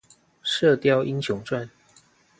[0.41, 1.69] 射鵰英雄傳